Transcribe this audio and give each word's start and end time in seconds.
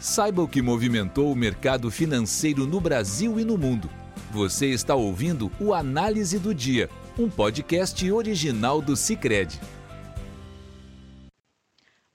Saiba 0.00 0.40
o 0.42 0.48
que 0.48 0.62
movimentou 0.62 1.30
o 1.30 1.36
mercado 1.36 1.90
financeiro 1.90 2.66
no 2.66 2.80
Brasil 2.80 3.38
e 3.38 3.44
no 3.44 3.58
mundo. 3.58 3.86
Você 4.32 4.70
está 4.70 4.94
ouvindo 4.94 5.52
o 5.60 5.74
Análise 5.74 6.38
do 6.38 6.54
Dia, 6.54 6.88
um 7.18 7.28
podcast 7.28 8.10
original 8.10 8.80
do 8.80 8.96
Cicred. 8.96 9.60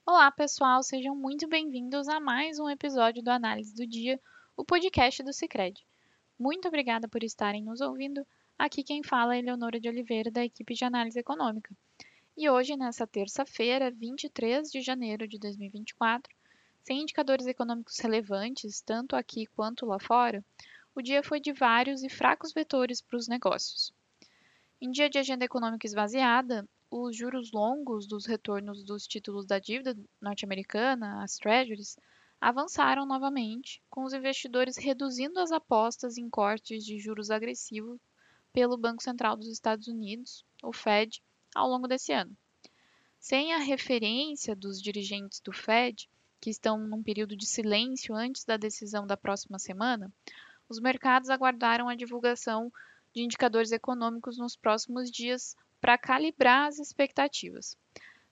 Olá, 0.03 0.31
pessoal, 0.31 0.81
sejam 0.81 1.15
muito 1.15 1.47
bem-vindos 1.47 2.07
a 2.07 2.19
mais 2.19 2.57
um 2.57 2.67
episódio 2.67 3.21
do 3.21 3.29
Análise 3.29 3.75
do 3.75 3.85
Dia, 3.85 4.19
o 4.57 4.65
podcast 4.65 5.21
do 5.21 5.31
Cicred. 5.31 5.79
Muito 6.39 6.67
obrigada 6.67 7.07
por 7.07 7.23
estarem 7.23 7.63
nos 7.63 7.81
ouvindo. 7.81 8.25
Aqui 8.57 8.81
quem 8.81 9.03
fala 9.03 9.35
é 9.35 9.39
Eleonora 9.39 9.79
de 9.79 9.87
Oliveira, 9.87 10.31
da 10.31 10.43
equipe 10.43 10.73
de 10.73 10.83
análise 10.83 11.19
econômica. 11.19 11.69
E 12.35 12.49
hoje, 12.49 12.75
nessa 12.75 13.05
terça-feira, 13.05 13.91
23 13.91 14.71
de 14.71 14.81
janeiro 14.81 15.27
de 15.27 15.37
2024, 15.37 16.34
sem 16.85 17.01
indicadores 17.01 17.47
econômicos 17.47 17.97
relevantes, 17.97 18.79
tanto 18.79 19.15
aqui 19.15 19.47
quanto 19.47 19.87
lá 19.87 19.97
fora, 19.99 20.45
o 20.93 21.01
dia 21.01 21.23
foi 21.23 21.39
de 21.39 21.51
vários 21.51 22.03
e 22.03 22.09
fracos 22.09 22.53
vetores 22.53 23.01
para 23.01 23.17
os 23.17 23.27
negócios. 23.27 23.91
Em 24.79 24.91
dia 24.91 25.09
de 25.09 25.17
agenda 25.17 25.43
econômica 25.43 25.87
esvaziada, 25.87 26.69
os 26.91 27.17
juros 27.17 27.51
longos 27.51 28.05
dos 28.05 28.27
retornos 28.27 28.83
dos 28.83 29.07
títulos 29.07 29.47
da 29.47 29.57
dívida 29.57 29.97
norte-americana, 30.21 31.23
as 31.23 31.37
treasuries, 31.37 31.97
avançaram 32.39 33.03
novamente, 33.03 33.81
com 33.89 34.03
os 34.03 34.13
investidores 34.13 34.77
reduzindo 34.77 35.39
as 35.39 35.51
apostas 35.51 36.19
em 36.19 36.29
cortes 36.29 36.85
de 36.85 36.99
juros 36.99 37.31
agressivos 37.31 37.99
pelo 38.53 38.77
Banco 38.77 39.01
Central 39.01 39.35
dos 39.35 39.47
Estados 39.47 39.87
Unidos, 39.87 40.45
o 40.61 40.71
Fed, 40.71 41.19
ao 41.55 41.67
longo 41.67 41.87
desse 41.87 42.13
ano. 42.13 42.37
Sem 43.17 43.53
a 43.53 43.57
referência 43.57 44.55
dos 44.55 44.79
dirigentes 44.79 45.39
do 45.39 45.51
Fed, 45.51 46.07
que 46.45 46.51
estão 46.51 46.77
num 46.77 47.01
período 47.01 47.35
de 47.35 47.47
silêncio 47.47 48.13
antes 48.13 48.45
da 48.45 48.55
decisão 48.55 49.07
da 49.07 49.17
próxima 49.17 49.57
semana, 49.57 50.13
os 50.69 50.79
mercados 50.79 51.31
aguardaram 51.31 51.89
a 51.89 51.95
divulgação 51.95 52.71
de 53.15 53.23
indicadores 53.23 53.71
econômicos 53.71 54.37
nos 54.37 54.55
próximos 54.55 55.09
dias 55.09 55.55
para 55.81 55.97
calibrar 55.97 56.67
as 56.67 56.77
expectativas. 56.77 57.75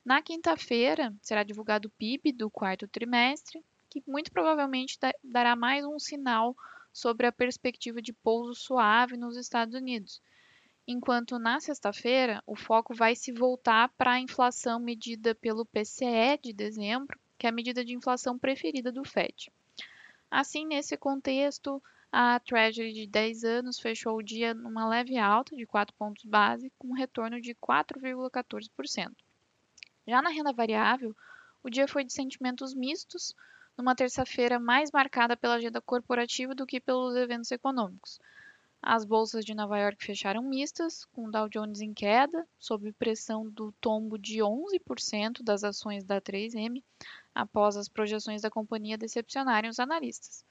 Na 0.06 0.22
quinta-feira, 0.22 1.12
será 1.24 1.42
divulgado 1.42 1.88
o 1.88 1.92
PIB 1.98 2.34
do 2.34 2.52
quarto 2.52 2.88
trimestre, 2.88 3.66
que 3.90 4.04
muito 4.06 4.32
provavelmente 4.32 5.00
dará 5.24 5.56
mais 5.56 5.84
um 5.84 5.98
sinal 5.98 6.56
sobre 6.92 7.26
a 7.26 7.32
perspectiva 7.32 8.00
de 8.00 8.14
pouso 8.14 8.54
suave 8.54 9.18
nos 9.18 9.36
Estados 9.36 9.74
Unidos. 9.74 10.22
Enquanto 10.88 11.40
na 11.40 11.60
sexta-feira, 11.60 12.44
o 12.46 12.56
foco 12.56 12.94
vai 12.94 13.16
se 13.16 13.32
voltar 13.32 13.90
para 13.98 14.12
a 14.12 14.20
inflação 14.20 14.80
medida 14.80 15.34
pelo 15.34 15.66
PCE 15.66 16.38
de 16.40 16.54
dezembro, 16.54 17.18
que 17.44 17.48
é 17.48 17.50
a 17.50 17.52
medida 17.52 17.84
de 17.84 17.94
inflação 17.94 18.40
preferida 18.40 18.90
do 18.90 19.04
Fed. 19.04 19.52
Assim, 20.32 20.66
nesse 20.66 20.96
contexto, 20.96 21.84
a 22.10 22.40
Treasury 22.40 22.94
de 22.94 23.06
10 23.06 23.44
anos 23.44 23.82
fechou 23.82 24.16
o 24.16 24.24
dia 24.24 24.54
numa 24.54 24.88
leve 24.88 25.18
alta 25.18 25.54
de 25.54 25.66
4 25.66 25.94
pontos 25.98 26.24
base, 26.24 26.72
com 26.80 26.88
um 26.88 26.94
retorno 26.94 27.42
de 27.42 27.54
4,14%. 27.56 29.12
Já 30.08 30.22
na 30.22 30.30
renda 30.30 30.54
variável, 30.54 31.14
o 31.62 31.70
dia 31.70 31.86
foi 31.86 32.06
de 32.06 32.14
sentimentos 32.14 32.74
mistos, 32.74 33.36
numa 33.78 33.94
terça-feira 33.94 34.58
mais 34.58 34.90
marcada 34.90 35.36
pela 35.36 35.56
agenda 35.56 35.82
corporativa 35.82 36.56
do 36.56 36.66
que 36.66 36.80
pelos 36.80 37.14
eventos 37.14 37.52
econômicos. 37.52 38.22
As 38.86 39.06
bolsas 39.06 39.46
de 39.46 39.54
Nova 39.54 39.80
York 39.80 40.04
fecharam 40.04 40.44
mistas, 40.44 41.06
com 41.06 41.32
Dow 41.32 41.48
Jones 41.48 41.80
em 41.80 41.94
queda, 41.94 42.46
sob 42.60 42.92
pressão 42.92 43.50
do 43.50 43.72
tombo 43.80 44.18
de 44.18 44.40
11% 44.40 45.42
das 45.42 45.64
ações 45.64 46.04
da 46.04 46.20
3M, 46.20 46.84
após 47.34 47.78
as 47.78 47.88
projeções 47.88 48.42
da 48.42 48.50
companhia 48.50 48.98
decepcionarem 48.98 49.70
os 49.70 49.80
analistas. 49.80 50.44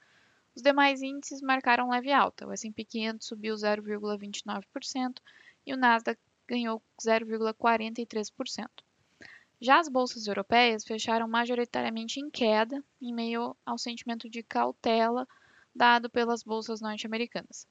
Os 0.55 0.63
demais 0.63 1.03
índices 1.03 1.43
marcaram 1.43 1.91
leve 1.91 2.11
alta. 2.11 2.47
O 2.47 2.51
S&P 2.51 2.83
500 2.83 3.27
subiu 3.27 3.53
0,29% 3.53 5.19
e 5.63 5.71
o 5.71 5.77
Nasdaq 5.77 6.19
ganhou 6.47 6.81
0,43%. 6.99 8.67
Já 9.61 9.79
as 9.79 9.87
bolsas 9.87 10.25
europeias 10.25 10.83
fecharam 10.83 11.27
majoritariamente 11.27 12.19
em 12.19 12.31
queda, 12.31 12.83
em 12.99 13.13
meio 13.13 13.55
ao 13.63 13.77
sentimento 13.77 14.27
de 14.27 14.41
cautela 14.41 15.27
dado 15.73 16.09
pelas 16.09 16.41
bolsas 16.41 16.81
norte-americanas. 16.81 17.67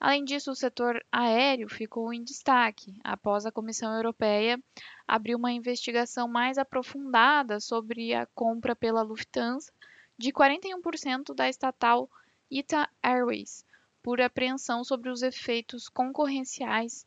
Além 0.00 0.24
disso, 0.24 0.52
o 0.52 0.54
setor 0.54 1.04
aéreo 1.10 1.68
ficou 1.68 2.12
em 2.12 2.22
destaque 2.22 2.94
após 3.02 3.44
a 3.44 3.50
Comissão 3.50 3.92
Europeia 3.92 4.62
abrir 5.08 5.34
uma 5.34 5.50
investigação 5.50 6.28
mais 6.28 6.56
aprofundada 6.56 7.58
sobre 7.58 8.14
a 8.14 8.24
compra 8.26 8.76
pela 8.76 9.02
Lufthansa 9.02 9.72
de 10.16 10.32
41% 10.32 11.34
da 11.34 11.48
estatal 11.48 12.08
ITA 12.48 12.88
Airways, 13.02 13.64
por 14.00 14.20
apreensão 14.20 14.84
sobre 14.84 15.10
os 15.10 15.22
efeitos 15.22 15.88
concorrenciais 15.88 17.04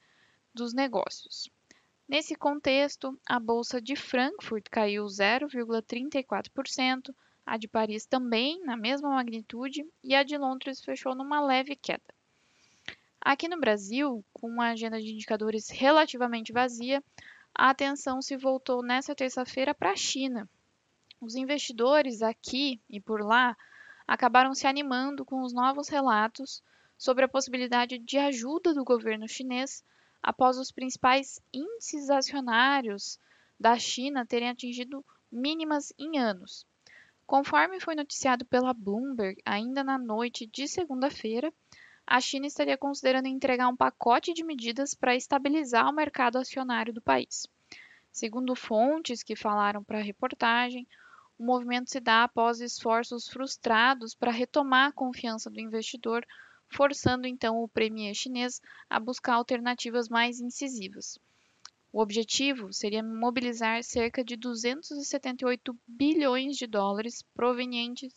dos 0.53 0.73
negócios. 0.73 1.49
Nesse 2.09 2.35
contexto, 2.35 3.17
a 3.25 3.39
bolsa 3.39 3.81
de 3.81 3.95
Frankfurt 3.95 4.65
caiu 4.69 5.05
0,34%, 5.05 7.15
a 7.45 7.55
de 7.55 7.69
Paris 7.69 8.05
também 8.05 8.61
na 8.65 8.75
mesma 8.75 9.11
magnitude 9.11 9.89
e 10.03 10.13
a 10.13 10.23
de 10.23 10.37
Londres 10.37 10.81
fechou 10.81 11.15
numa 11.15 11.39
leve 11.39 11.73
queda. 11.73 12.03
Aqui 13.23 13.47
no 13.47 13.59
Brasil, 13.59 14.25
com 14.33 14.47
uma 14.47 14.69
agenda 14.71 14.99
de 14.99 15.13
indicadores 15.13 15.69
relativamente 15.69 16.51
vazia, 16.51 17.03
a 17.53 17.69
atenção 17.69 18.19
se 18.19 18.35
voltou 18.35 18.81
nesta 18.81 19.13
terça-feira 19.13 19.75
para 19.75 19.91
a 19.91 19.95
China. 19.95 20.49
Os 21.21 21.35
investidores 21.35 22.23
aqui 22.23 22.81
e 22.89 22.99
por 22.99 23.21
lá 23.21 23.55
acabaram 24.07 24.55
se 24.55 24.65
animando 24.65 25.23
com 25.23 25.43
os 25.43 25.53
novos 25.53 25.87
relatos 25.87 26.63
sobre 26.97 27.23
a 27.23 27.27
possibilidade 27.27 27.99
de 27.99 28.17
ajuda 28.17 28.73
do 28.73 28.83
governo 28.83 29.27
chinês 29.27 29.83
após 30.21 30.57
os 30.57 30.71
principais 30.71 31.39
índices 31.53 32.09
acionários 32.09 33.19
da 33.59 33.77
China 33.77 34.25
terem 34.25 34.49
atingido 34.49 35.05
mínimas 35.31 35.93
em 35.97 36.17
anos. 36.17 36.65
Conforme 37.27 37.79
foi 37.79 37.93
noticiado 37.93 38.45
pela 38.45 38.73
Bloomberg 38.73 39.39
ainda 39.45 39.83
na 39.83 39.97
noite 39.97 40.47
de 40.47 40.67
segunda-feira, 40.67 41.53
a 42.05 42.19
China 42.19 42.47
estaria 42.47 42.77
considerando 42.77 43.27
entregar 43.27 43.67
um 43.67 43.75
pacote 43.75 44.33
de 44.33 44.43
medidas 44.43 44.93
para 44.93 45.15
estabilizar 45.15 45.89
o 45.89 45.93
mercado 45.93 46.37
acionário 46.37 46.93
do 46.93 47.01
país. 47.01 47.47
Segundo 48.11 48.55
fontes 48.55 49.23
que 49.23 49.35
falaram 49.35 49.83
para 49.83 49.99
a 49.99 50.03
reportagem, 50.03 50.85
o 51.39 51.43
movimento 51.43 51.89
se 51.89 51.99
dá 51.99 52.23
após 52.23 52.59
esforços 52.59 53.27
frustrados 53.27 54.13
para 54.13 54.31
retomar 54.31 54.89
a 54.89 54.93
confiança 54.93 55.49
do 55.49 55.59
investidor, 55.59 56.25
forçando 56.67 57.25
então 57.25 57.63
o 57.63 57.67
premier 57.67 58.13
chinês 58.13 58.61
a 58.89 58.99
buscar 58.99 59.35
alternativas 59.35 60.09
mais 60.09 60.39
incisivas. 60.39 61.17
O 61.93 62.01
objetivo 62.01 62.71
seria 62.71 63.01
mobilizar 63.01 63.83
cerca 63.83 64.23
de 64.23 64.35
278 64.35 65.77
bilhões 65.87 66.55
de 66.57 66.67
dólares 66.67 67.23
provenientes 67.33 68.13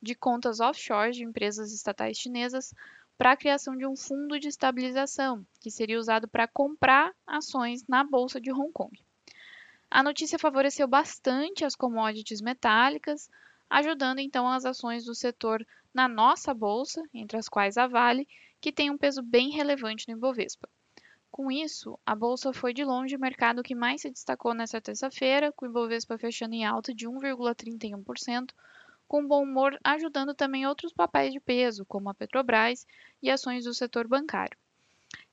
de 0.00 0.14
contas 0.14 0.60
offshore 0.60 1.12
de 1.12 1.24
empresas 1.24 1.72
estatais 1.72 2.16
chinesas 2.16 2.72
para 3.18 3.32
a 3.32 3.36
criação 3.36 3.76
de 3.76 3.84
um 3.84 3.96
fundo 3.96 4.38
de 4.38 4.46
estabilização, 4.46 5.44
que 5.60 5.72
seria 5.72 5.98
usado 5.98 6.28
para 6.28 6.46
comprar 6.46 7.12
ações 7.26 7.84
na 7.88 8.04
Bolsa 8.04 8.40
de 8.40 8.52
Hong 8.52 8.72
Kong. 8.72 8.96
A 9.90 10.04
notícia 10.04 10.38
favoreceu 10.38 10.86
bastante 10.86 11.64
as 11.64 11.74
commodities 11.74 12.40
metálicas, 12.40 13.28
ajudando 13.68 14.20
então 14.20 14.48
as 14.48 14.64
ações 14.64 15.04
do 15.04 15.16
setor 15.16 15.66
na 15.92 16.06
nossa 16.06 16.54
bolsa, 16.54 17.02
entre 17.12 17.36
as 17.36 17.48
quais 17.48 17.76
a 17.76 17.88
Vale, 17.88 18.28
que 18.60 18.72
tem 18.72 18.88
um 18.88 18.96
peso 18.96 19.20
bem 19.20 19.50
relevante 19.50 20.06
no 20.08 20.16
Ibovespa. 20.16 20.68
Com 21.30 21.50
isso, 21.50 21.98
a 22.06 22.14
bolsa 22.14 22.52
foi 22.52 22.72
de 22.72 22.84
longe 22.84 23.16
o 23.16 23.20
mercado 23.20 23.62
que 23.62 23.74
mais 23.74 24.02
se 24.02 24.10
destacou 24.10 24.54
nesta 24.54 24.80
terça-feira, 24.80 25.52
com 25.52 25.66
o 25.66 25.68
Ibovespa 25.68 26.16
fechando 26.16 26.54
em 26.54 26.64
alta 26.64 26.94
de 26.94 27.08
1,31%, 27.08 28.50
com 29.08 29.26
bom 29.26 29.42
humor 29.42 29.78
ajudando 29.82 30.34
também 30.34 30.66
outros 30.66 30.92
papéis 30.92 31.32
de 31.32 31.40
peso, 31.40 31.86
como 31.86 32.10
a 32.10 32.14
Petrobras 32.14 32.86
e 33.22 33.30
ações 33.30 33.64
do 33.64 33.72
setor 33.72 34.06
bancário. 34.06 34.56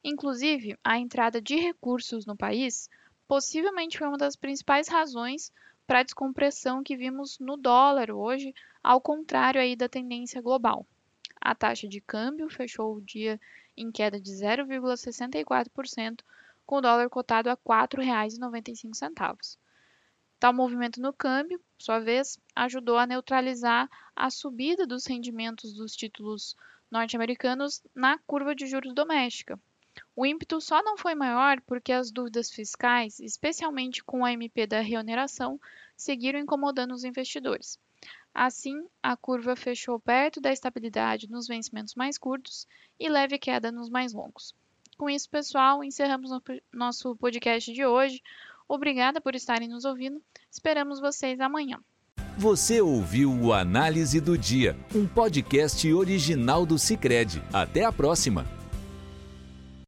Inclusive, 0.03 0.79
a 0.83 0.97
entrada 0.97 1.41
de 1.41 1.57
recursos 1.57 2.25
no 2.25 2.37
país 2.37 2.89
possivelmente 3.27 3.97
foi 3.97 4.07
uma 4.07 4.17
das 4.17 4.35
principais 4.35 4.87
razões 4.87 5.51
para 5.85 5.99
a 5.99 6.03
descompressão 6.03 6.81
que 6.81 6.95
vimos 6.95 7.37
no 7.39 7.57
dólar 7.57 8.09
hoje, 8.11 8.55
ao 8.81 9.01
contrário 9.01 9.59
aí 9.59 9.75
da 9.75 9.89
tendência 9.89 10.41
global. 10.41 10.85
A 11.41 11.53
taxa 11.53 11.87
de 11.87 11.99
câmbio 12.01 12.49
fechou 12.49 12.95
o 12.95 13.01
dia 13.01 13.39
em 13.77 13.91
queda 13.91 14.19
de 14.19 14.31
0,64%, 14.31 16.21
com 16.65 16.77
o 16.77 16.81
dólar 16.81 17.09
cotado 17.09 17.49
a 17.49 17.53
R$ 17.53 17.59
4,95. 17.87 19.57
Tal 20.39 20.53
movimento 20.53 21.01
no 21.01 21.13
câmbio, 21.13 21.61
sua 21.85 21.99
vez, 21.99 22.39
ajudou 22.55 22.97
a 22.97 23.05
neutralizar 23.05 23.87
a 24.15 24.31
subida 24.31 24.87
dos 24.87 25.05
rendimentos 25.05 25.71
dos 25.73 25.95
títulos 25.95 26.55
norte-americanos 26.89 27.83
na 27.93 28.17
curva 28.19 28.55
de 28.55 28.65
juros 28.65 28.93
doméstica. 28.93 29.59
O 30.15 30.25
ímpeto 30.25 30.59
só 30.59 30.81
não 30.81 30.97
foi 30.97 31.13
maior 31.13 31.61
porque 31.61 31.91
as 31.91 32.11
dúvidas 32.11 32.49
fiscais, 32.49 33.19
especialmente 33.19 34.03
com 34.03 34.25
a 34.25 34.33
MP 34.33 34.65
da 34.65 34.81
reoneração, 34.81 35.59
seguiram 35.95 36.39
incomodando 36.39 36.93
os 36.93 37.03
investidores. 37.03 37.79
Assim, 38.33 38.85
a 39.01 39.15
curva 39.15 39.55
fechou 39.55 39.99
perto 39.99 40.41
da 40.41 40.51
estabilidade 40.51 41.29
nos 41.29 41.47
vencimentos 41.47 41.93
mais 41.93 42.17
curtos 42.17 42.67
e 42.99 43.07
leve 43.07 43.37
queda 43.37 43.71
nos 43.71 43.89
mais 43.89 44.11
longos. 44.11 44.55
Com 44.97 45.07
isso, 45.09 45.29
pessoal, 45.29 45.83
encerramos 45.83 46.31
nosso 46.73 47.15
podcast 47.15 47.71
de 47.71 47.85
hoje. 47.85 48.23
Obrigada 48.67 49.21
por 49.21 49.35
estarem 49.35 49.67
nos 49.67 49.85
ouvindo. 49.85 50.21
Esperamos 50.51 50.99
vocês 50.99 51.39
amanhã. 51.39 51.79
Você 52.37 52.81
ouviu 52.81 53.31
o 53.31 53.53
Análise 53.53 54.19
do 54.19 54.37
Dia, 54.37 54.75
um 54.93 55.07
podcast 55.07 55.91
original 55.93 56.65
do 56.65 56.77
Cicred. 56.77 57.41
Até 57.53 57.85
a 57.85 57.91
próxima! 57.91 58.54